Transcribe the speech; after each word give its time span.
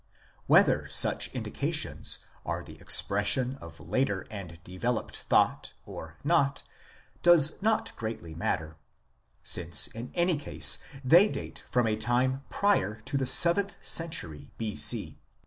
Whether 0.47 0.89
such 0.89 1.27
indications 1.31 2.25
are 2.43 2.63
the 2.63 2.81
expression 2.81 3.55
of 3.61 3.79
later 3.79 4.25
and 4.31 4.57
developed 4.63 5.15
thought 5.15 5.73
or 5.85 6.17
not 6.23 6.63
does 7.21 7.61
not 7.61 7.95
greatly 7.97 8.33
matter, 8.33 8.77
since 9.43 9.85
in 9.85 10.09
any 10.15 10.37
case 10.37 10.79
they 11.03 11.29
date 11.29 11.63
from 11.69 11.85
a 11.85 11.95
time 11.95 12.43
prior 12.49 12.95
to 13.01 13.15
the 13.15 13.27
seventh 13.27 13.75
century 13.85 14.49
B.C. 14.57 15.19